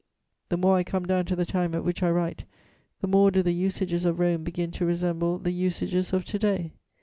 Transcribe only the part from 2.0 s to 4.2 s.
I write, the more do the usages of